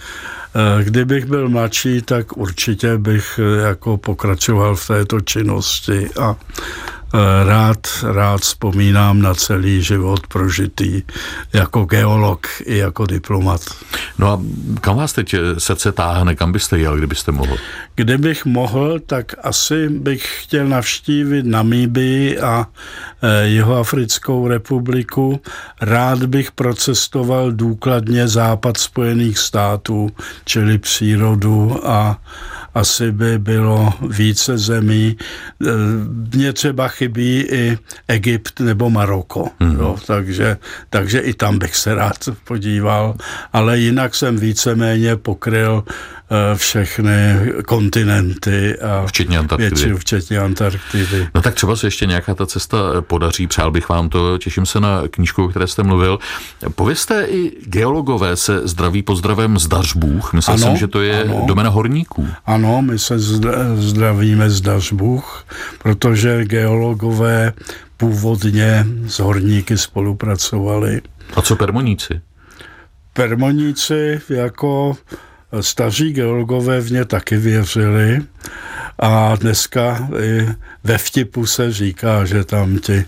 Eh, 0.56 0.84
kdybych 0.84 1.26
byl 1.26 1.50
mladší, 1.50 2.02
tak 2.02 2.38
určitě 2.38 2.98
bych 2.98 3.40
jako 3.66 3.98
pokračoval 3.98 4.76
v 4.76 4.88
této 4.88 5.22
činnosti 5.22 6.10
a 6.22 6.36
Eh, 6.36 7.01
rád, 7.44 7.88
rád 8.04 8.42
vzpomínám 8.42 9.22
na 9.22 9.34
celý 9.34 9.84
život 9.84 10.28
prožitý 10.28 11.04
jako 11.54 11.86
geolog 11.86 12.48
i 12.66 12.78
jako 12.78 13.06
diplomat. 13.06 13.62
No 14.18 14.28
a 14.28 14.42
kam 14.82 14.98
vás 14.98 15.14
teď 15.14 15.36
srdce 15.58 15.92
táhne, 15.92 16.36
kam 16.36 16.52
byste 16.52 16.80
jel, 16.80 16.98
kdybyste 16.98 17.32
mohl? 17.32 17.58
Kdybych 17.96 18.46
mohl, 18.46 19.00
tak 19.00 19.36
asi 19.44 19.90
bych 19.90 20.44
chtěl 20.44 20.68
navštívit 20.68 21.46
Namíbii 21.46 22.40
a 22.40 22.68
eh, 23.22 23.48
Jihoafrickou 23.48 24.48
republiku. 24.48 25.42
Rád 25.82 26.26
bych 26.26 26.52
procestoval 26.52 27.52
důkladně 27.52 28.28
západ 28.28 28.78
Spojených 28.78 29.38
států, 29.38 30.10
čili 30.46 30.78
přírodu 30.78 31.88
a 31.88 32.18
asi 32.74 33.12
by 33.12 33.40
bylo 33.40 33.94
více 34.10 34.58
zemí. 34.58 35.18
Eh, 35.18 35.68
mně 36.36 36.54
třeba 36.54 36.88
chybí 36.88 37.40
i 37.42 37.78
Egypt 38.08 38.60
nebo 38.60 38.90
Maroko, 38.90 39.48
mm. 39.60 39.76
jo, 39.80 39.98
takže, 40.08 40.58
takže 40.90 41.20
i 41.20 41.34
tam 41.34 41.60
bych 41.60 41.76
se 41.76 41.96
rád 41.96 42.18
podíval, 42.44 43.16
ale 43.54 43.80
jinak 43.80 44.16
jsem 44.16 44.38
víceméně 44.38 45.16
pokryl 45.16 45.84
všechny 46.56 47.36
kontinenty. 47.66 48.80
A 48.80 49.06
včetně 49.08 49.38
Antarktidy. 49.38 49.76
Většinu, 49.76 49.98
včetně 49.98 50.40
Antarktidy. 50.40 51.28
No 51.36 51.42
tak 51.42 51.56
třeba 51.56 51.76
se 51.76 51.88
ještě 51.88 52.06
nějaká 52.06 52.36
ta 52.36 52.46
cesta 52.46 52.78
podaří, 53.02 53.48
přál 53.48 53.72
bych 53.72 53.90
vám 53.90 54.10
to, 54.10 54.38
těším 54.38 54.66
se 54.66 54.80
na 54.80 55.02
knížku, 55.12 55.46
o 55.46 55.48
které 55.48 55.68
jste 55.68 55.84
mluvil. 55.84 56.20
Povězte 56.76 57.26
i 57.30 57.52
geologové 57.66 58.36
se 58.36 58.68
zdraví 58.68 59.04
pozdravem 59.04 59.60
z 59.60 59.68
Dařbůh. 59.68 60.34
Myslel 60.34 60.56
ano, 60.56 60.66
jsem, 60.66 60.78
že 60.78 60.88
to 60.88 61.02
je 61.02 61.24
ano. 61.24 61.44
domena 61.48 61.70
horníků. 61.70 62.28
Ano, 62.46 62.82
my 62.82 63.00
se 63.00 63.20
zdravíme 63.76 64.50
z 64.50 64.62
Dařbůh, 64.62 65.46
protože 65.84 66.46
geologové 66.46 67.54
původně 67.98 68.86
s 69.08 69.20
horníky 69.20 69.78
spolupracovali. 69.78 71.02
A 71.36 71.42
co 71.42 71.56
permoníci? 71.56 72.22
Permoníci 73.14 74.22
jako 74.30 74.98
Staří 75.62 76.14
geologové 76.14 76.82
v 76.82 76.92
ně 76.92 77.06
taky 77.06 77.38
věřili 77.38 78.22
a 79.00 79.36
dneska 79.36 80.10
i 80.20 80.48
ve 80.84 80.98
vtipu 80.98 81.46
se 81.46 81.72
říká, 81.72 82.26
že 82.26 82.44
tam 82.44 82.80
ti 82.80 83.06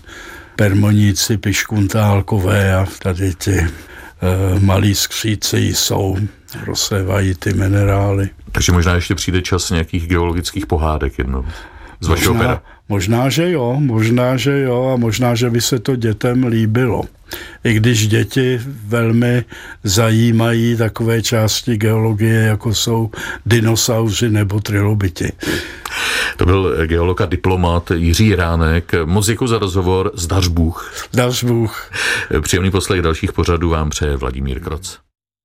permoníci, 0.56 1.36
piškuntálkové 1.36 2.74
a 2.74 2.86
tady 3.02 3.34
ti 3.34 3.56
e, 3.56 3.68
malí 4.60 4.94
skříci 4.94 5.58
jsou, 5.58 6.18
rozsévají 6.66 7.34
ty 7.34 7.54
minerály. 7.54 8.30
Takže 8.52 8.72
možná 8.72 8.94
ještě 8.94 9.14
přijde 9.14 9.42
čas 9.42 9.70
nějakých 9.70 10.06
geologických 10.08 10.66
pohádek 10.66 11.18
jednou 11.18 11.44
z 12.00 12.08
vašeho 12.08 12.34
možná, 12.34 12.62
možná, 12.88 13.28
že 13.28 13.50
jo, 13.50 13.76
možná, 13.78 14.36
že 14.36 14.60
jo 14.60 14.90
a 14.94 14.96
možná, 14.96 15.34
že 15.34 15.50
by 15.50 15.60
se 15.60 15.78
to 15.78 15.96
dětem 15.96 16.44
líbilo 16.44 17.04
i 17.64 17.74
když 17.74 18.08
děti 18.08 18.60
velmi 18.86 19.44
zajímají 19.84 20.76
takové 20.76 21.22
části 21.22 21.76
geologie, 21.76 22.40
jako 22.40 22.74
jsou 22.74 23.10
dinosauři 23.46 24.30
nebo 24.30 24.60
trilobiti. 24.60 25.32
To 26.36 26.46
byl 26.46 26.86
geolog 26.86 27.20
a 27.20 27.26
diplomat 27.26 27.90
Jiří 27.90 28.34
Ránek. 28.34 28.92
Moc 29.04 29.26
děkuji 29.26 29.46
za 29.46 29.58
rozhovor. 29.58 30.10
Zdař 30.14 30.48
Bůh. 30.48 31.06
Zdař 31.12 31.44
Bůh. 31.44 31.90
Příjemný 32.40 32.70
poslech 32.70 33.02
dalších 33.02 33.32
pořadů 33.32 33.68
vám 33.68 33.90
přeje 33.90 34.16
Vladimír 34.16 34.60
Kroc. 34.60 35.03